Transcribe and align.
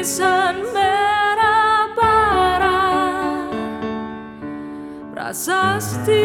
tulisan 0.00 0.64
merah 0.72 1.92
bara 1.92 2.80
prasasti 5.12 6.24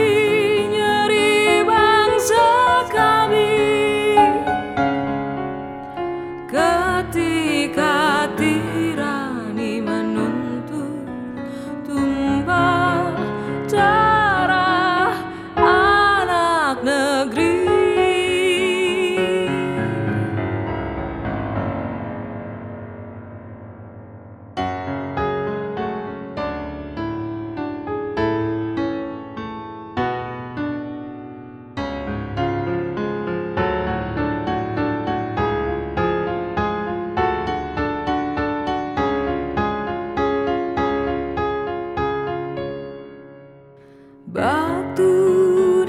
Waktu 44.45 45.09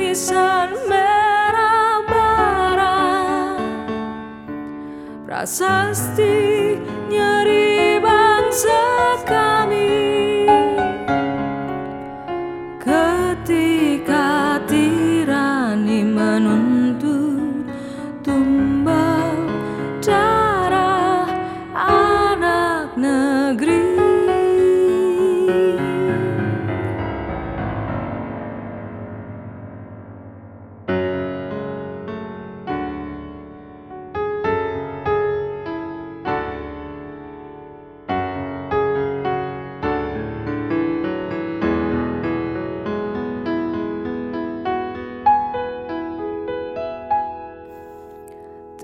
Desan 0.01 0.73
merah 0.89 2.01
bara 2.09 2.97
Prasasti 5.29 6.81
nyeri 7.13 8.01
bangsa. 8.01 8.96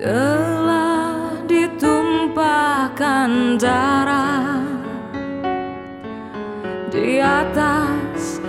Telah 0.03 1.31
ditumpahkan 1.47 3.55
darah 3.55 4.59
di 6.91 7.23
atas 7.23 8.43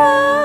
Oh. 0.00 0.37